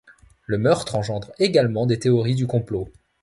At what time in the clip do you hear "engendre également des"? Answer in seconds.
0.95-1.99